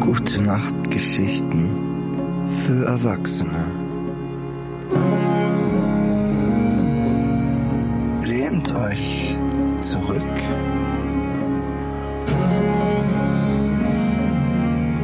[0.00, 1.70] Gute Nacht Geschichten
[2.64, 3.85] für Erwachsene.
[8.66, 9.36] Lehnt euch
[9.78, 10.22] zurück.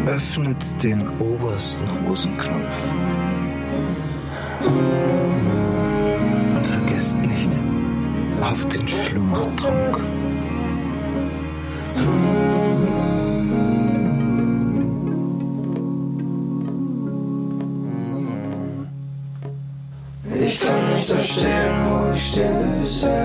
[0.07, 2.93] Öffnet den obersten Hosenknopf.
[6.57, 7.53] Und vergesst nicht
[8.41, 10.05] auf den Schlummertrunk.
[20.41, 23.22] Ich kann nicht da stehen, wo ich stehe bisher.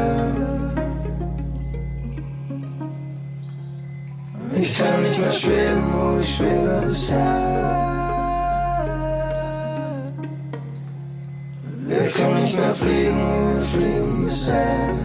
[5.27, 7.77] Mehr schweben, wo ich schwebe bisher.
[11.87, 14.95] Wir können nicht mehr fliegen, wie wir fliegen bisher.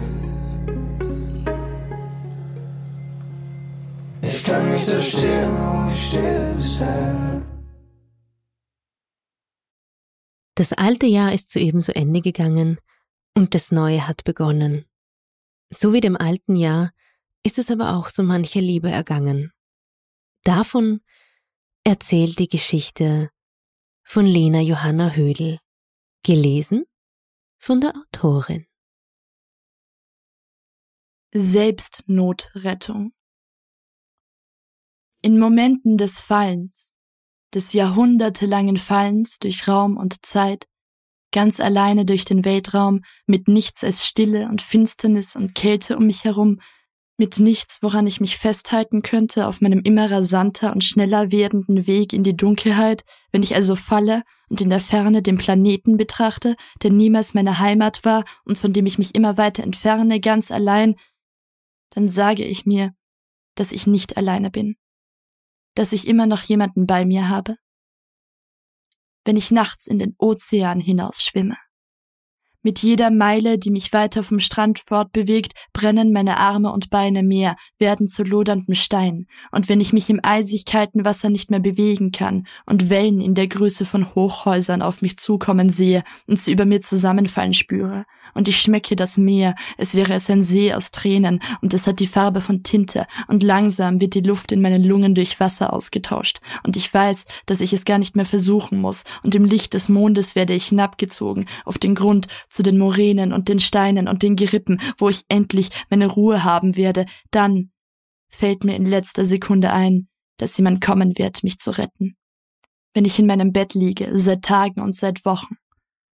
[4.23, 7.43] Ich kann nicht da stehen, wo ich stehe bisher.
[10.55, 12.79] Das alte Jahr ist soeben zu Ende gegangen
[13.35, 14.85] und das neue hat begonnen.
[15.71, 16.93] So wie dem alten Jahr
[17.43, 19.53] ist es aber auch so manche Liebe ergangen.
[20.45, 21.01] Davon
[21.85, 23.31] erzählt die Geschichte
[24.03, 25.61] von Lena Johanna Hödel,
[26.25, 26.85] gelesen
[27.59, 28.67] von der Autorin.
[31.33, 33.13] Selbstnotrettung.
[35.23, 36.93] In Momenten des Fallens,
[37.55, 40.67] des jahrhundertelangen Fallens durch Raum und Zeit,
[41.31, 46.25] ganz alleine durch den Weltraum, mit nichts als Stille und Finsternis und Kälte um mich
[46.25, 46.61] herum,
[47.19, 52.13] mit nichts, woran ich mich festhalten könnte auf meinem immer rasanter und schneller werdenden Weg
[52.13, 56.91] in die Dunkelheit, wenn ich also falle und in der Ferne den Planeten betrachte, der
[56.91, 60.97] niemals meine Heimat war und von dem ich mich immer weiter entferne, ganz allein,
[61.91, 62.93] dann sage ich mir,
[63.55, 64.77] dass ich nicht alleine bin
[65.75, 67.57] dass ich immer noch jemanden bei mir habe?
[69.25, 71.57] Wenn ich nachts in den Ozean hinausschwimme.
[72.65, 77.57] Mit jeder Meile, die mich weiter vom Strand fortbewegt, brennen meine Arme und Beine mehr,
[77.79, 82.13] werden zu loderndem Stein, und wenn ich mich im eisig kalten Wasser nicht mehr bewegen
[82.13, 86.65] kann und Wellen in der Größe von Hochhäusern auf mich zukommen sehe und sie über
[86.65, 91.43] mir zusammenfallen spüre, und ich schmecke das Meer, es wäre es ein See aus Tränen,
[91.63, 95.17] und es hat die Farbe von Tinte, und langsam wird die Luft in meinen Lungen
[95.17, 99.35] durch Wasser ausgetauscht, und ich weiß, dass ich es gar nicht mehr versuchen muss, und
[99.35, 103.61] im Licht des Mondes werde ich hinabgezogen auf den Grund zu den Moränen und den
[103.61, 107.73] Steinen und den Gerippen, wo ich endlich meine Ruhe haben werde, dann
[108.29, 110.09] fällt mir in letzter Sekunde ein,
[110.39, 112.17] dass jemand kommen wird, mich zu retten.
[112.95, 115.57] Wenn ich in meinem Bett liege, seit Tagen und seit Wochen,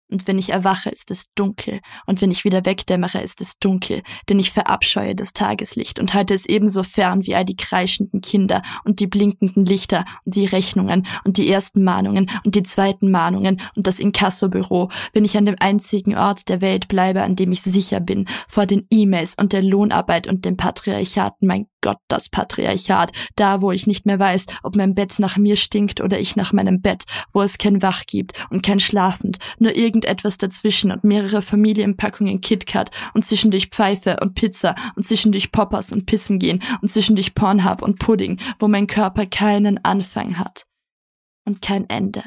[0.09, 4.01] und wenn ich erwache, ist es dunkel, und wenn ich wieder wegdämmere, ist es dunkel,
[4.29, 8.61] denn ich verabscheue das Tageslicht und halte es ebenso fern wie all die kreischenden Kinder
[8.83, 13.61] und die blinkenden Lichter und die Rechnungen und die ersten Mahnungen und die zweiten Mahnungen
[13.75, 17.61] und das Inkassobüro, wenn ich an dem einzigen Ort der Welt bleibe, an dem ich
[17.61, 23.11] sicher bin, vor den E-Mails und der Lohnarbeit und dem Patriarchat, mein Gott, das Patriarchat,
[23.35, 26.51] da, wo ich nicht mehr weiß, ob mein Bett nach mir stinkt oder ich nach
[26.51, 31.43] meinem Bett, wo es kein Wach gibt und kein Schlafend, nur irgendetwas dazwischen und mehrere
[31.43, 37.35] Familienpackungen KitKat und zwischendurch Pfeife und Pizza und zwischendurch Poppers und Pissen gehen und zwischendurch
[37.35, 40.65] Pornhub und Pudding, wo mein Körper keinen Anfang hat
[41.45, 42.23] und kein Ende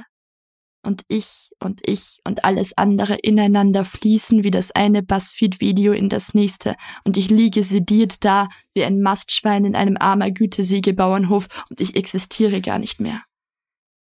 [0.83, 6.35] und ich und ich und alles andere ineinander fließen wie das eine Buzzfeed-Video in das
[6.35, 11.97] nächste und ich liege sediert da wie ein Mastschwein in einem armer Gütesiegelbauernhof und ich
[11.97, 13.23] existiere gar nicht mehr.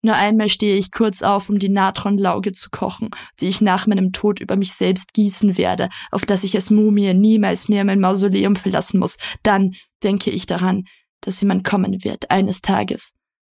[0.05, 3.09] Nur einmal stehe ich kurz auf, um die Natronlauge zu kochen,
[3.39, 7.15] die ich nach meinem Tod über mich selbst gießen werde, auf dass ich als Mumie
[7.15, 9.17] niemals mehr mein Mausoleum verlassen muss.
[9.41, 9.73] Dann
[10.03, 10.83] denke ich daran,
[11.21, 13.13] dass jemand kommen wird, eines Tages,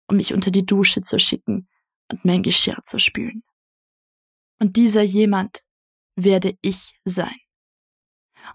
[0.08, 1.68] um mich unter die Dusche zu schicken,
[2.12, 3.44] und mein Geschirr zu spülen.
[4.60, 5.62] Und dieser jemand
[6.16, 7.36] werde ich sein.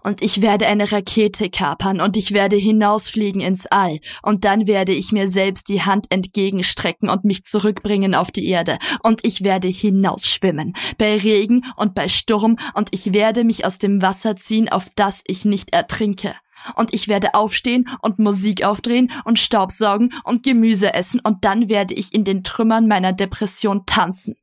[0.01, 4.93] Und ich werde eine Rakete kapern und ich werde hinausfliegen ins All und dann werde
[4.93, 9.67] ich mir selbst die Hand entgegenstrecken und mich zurückbringen auf die Erde und ich werde
[9.67, 14.87] hinausschwimmen, bei Regen und bei Sturm und ich werde mich aus dem Wasser ziehen, auf
[14.95, 16.33] das ich nicht ertrinke
[16.75, 21.93] und ich werde aufstehen und Musik aufdrehen und Staubsaugen und Gemüse essen und dann werde
[21.93, 24.35] ich in den Trümmern meiner Depression tanzen.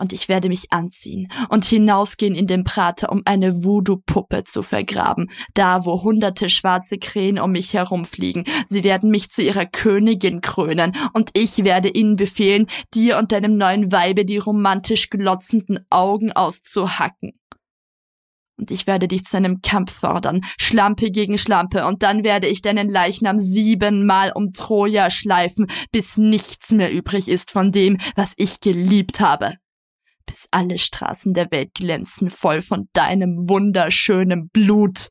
[0.00, 5.28] Und ich werde mich anziehen und hinausgehen in den Prater, um eine Voodoo-Puppe zu vergraben,
[5.54, 8.44] da wo hunderte schwarze Krähen um mich herumfliegen.
[8.68, 13.56] Sie werden mich zu ihrer Königin krönen, und ich werde ihnen befehlen, dir und deinem
[13.56, 17.32] neuen Weibe die romantisch glotzenden Augen auszuhacken
[18.58, 22.60] und ich werde dich zu einem Kampf fordern, Schlampe gegen Schlampe, und dann werde ich
[22.60, 28.60] deinen Leichnam siebenmal um Troja schleifen, bis nichts mehr übrig ist von dem, was ich
[28.60, 29.54] geliebt habe.
[30.26, 35.08] Bis alle Straßen der Welt glänzen voll von deinem wunderschönen Blut.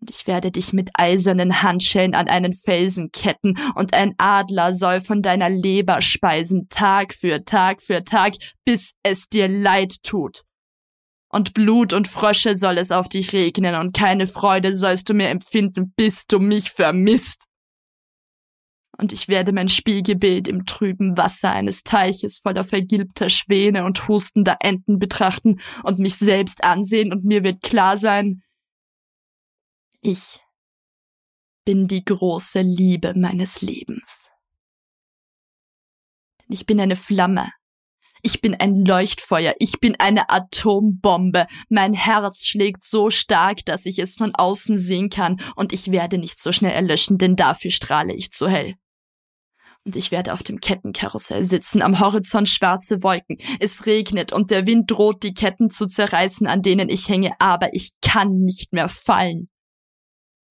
[0.00, 5.02] Und ich werde dich mit eisernen Handschellen an einen Felsen ketten, und ein Adler soll
[5.02, 10.44] von deiner Leber speisen, Tag für Tag für Tag, bis es dir leid tut
[11.30, 15.30] und Blut und Frösche soll es auf dich regnen, und keine Freude sollst du mehr
[15.30, 17.46] empfinden, bis du mich vermisst.
[18.98, 24.58] Und ich werde mein Spiegelbild im trüben Wasser eines Teiches voller vergilbter Schwäne und hustender
[24.60, 28.42] Enten betrachten und mich selbst ansehen, und mir wird klar sein,
[30.02, 30.40] ich
[31.64, 34.30] bin die große Liebe meines Lebens.
[36.48, 37.52] Ich bin eine Flamme,
[38.22, 41.46] ich bin ein Leuchtfeuer, ich bin eine Atombombe.
[41.68, 46.18] Mein Herz schlägt so stark, dass ich es von außen sehen kann, und ich werde
[46.18, 48.74] nicht so schnell erlöschen, denn dafür strahle ich zu hell.
[49.84, 53.38] Und ich werde auf dem Kettenkarussell sitzen, am Horizont schwarze Wolken.
[53.60, 57.74] Es regnet und der Wind droht, die Ketten zu zerreißen, an denen ich hänge, aber
[57.74, 59.49] ich kann nicht mehr fallen.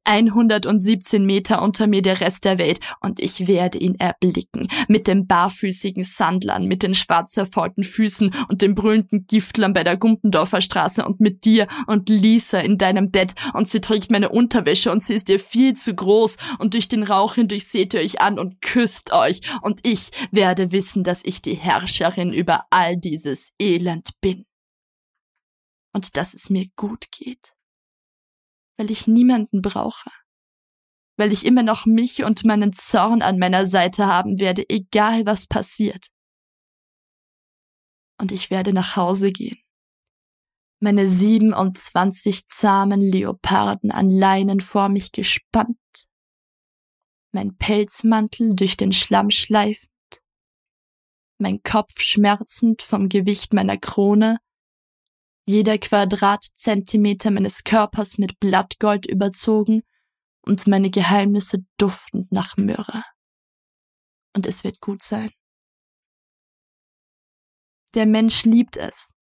[0.05, 4.67] 117 Meter unter mir der Rest der Welt und ich werde ihn erblicken.
[4.87, 9.97] Mit dem barfüßigen Sandlern, mit den schwarz zerfaulten Füßen und den brüllenden Giftlern bei der
[9.97, 14.91] Gumpendorfer Straße und mit dir und Lisa in deinem Bett und sie trägt meine Unterwäsche
[14.91, 18.21] und sie ist dir viel zu groß und durch den Rauch hindurch seht ihr euch
[18.21, 23.51] an und küsst euch und ich werde wissen, dass ich die Herrscherin über all dieses
[23.59, 24.45] Elend bin.
[25.93, 27.55] Und dass es mir gut geht
[28.79, 30.09] weil ich niemanden brauche,
[31.17, 35.47] weil ich immer noch mich und meinen Zorn an meiner Seite haben werde, egal was
[35.47, 36.07] passiert.
[38.17, 39.57] Und ich werde nach Hause gehen,
[40.81, 45.77] meine 27 zahmen Leoparden an Leinen vor mich gespannt,
[47.33, 49.91] mein Pelzmantel durch den Schlamm schleifend,
[51.37, 54.39] mein Kopf schmerzend vom Gewicht meiner Krone
[55.49, 59.81] jeder Quadratzentimeter meines Körpers mit Blattgold überzogen
[60.41, 63.03] und meine Geheimnisse duftend nach Myrrhe.
[64.35, 65.31] Und es wird gut sein.
[67.95, 69.15] Der Mensch liebt es,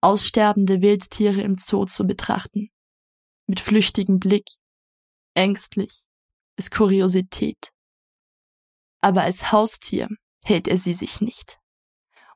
[0.00, 2.70] aussterbende Wildtiere im Zoo zu betrachten,
[3.46, 4.48] mit flüchtigem Blick,
[5.34, 6.06] ängstlich,
[6.56, 7.74] als Kuriosität.
[9.02, 10.08] Aber als Haustier
[10.42, 11.58] hält er sie sich nicht.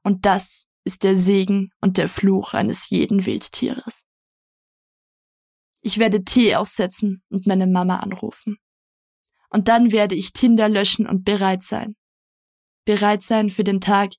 [0.03, 4.07] Und das ist der Segen und der Fluch eines jeden Wildtieres.
[5.83, 8.57] Ich werde Tee aufsetzen und meine Mama anrufen.
[9.51, 11.95] Und dann werde ich Tinder löschen und bereit sein.
[12.87, 14.15] Bereit sein für den Tag,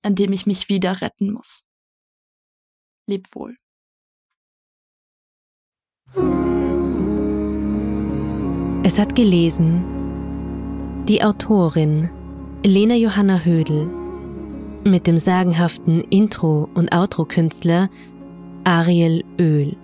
[0.00, 1.66] an dem ich mich wieder retten muss.
[3.06, 3.58] Leb wohl.
[8.84, 9.84] Es hat gelesen
[11.06, 12.08] die Autorin
[12.62, 14.05] Elena Johanna Hödel
[14.86, 17.90] mit dem sagenhaften Intro- und Outro-Künstler
[18.64, 19.76] Ariel Öl.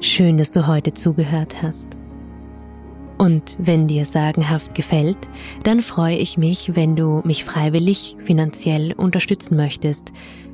[0.00, 1.88] Schön, dass du heute zugehört hast.
[3.16, 5.16] Und wenn dir sagenhaft gefällt,
[5.62, 10.12] dann freue ich mich, wenn du mich freiwillig finanziell unterstützen möchtest.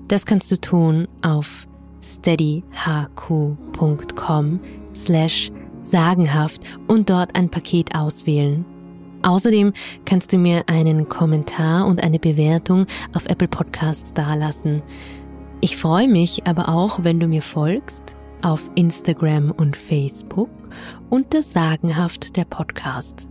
[0.09, 1.67] Das kannst du tun auf
[2.03, 4.61] steadyhq.com
[4.95, 5.51] slash
[5.81, 8.65] sagenhaft und dort ein Paket auswählen.
[9.23, 9.73] Außerdem
[10.05, 14.83] kannst du mir einen Kommentar und eine Bewertung auf Apple Podcasts dalassen.
[15.61, 20.49] Ich freue mich aber auch, wenn du mir folgst auf Instagram und Facebook
[21.11, 23.29] unter Sagenhaft der Podcast.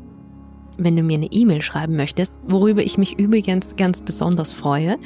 [0.78, 4.98] Wenn du mir eine E-Mail schreiben möchtest, worüber ich mich übrigens ganz besonders freue,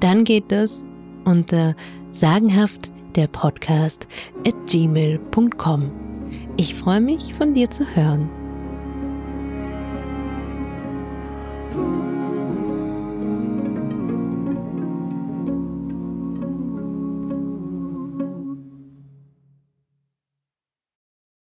[0.00, 0.84] dann geht das
[1.24, 1.74] unter
[2.12, 4.06] sagenhaft der Podcast
[4.46, 5.90] at gmail.com.
[6.56, 8.45] Ich freue mich, von dir zu hören.
[11.76, 12.05] people.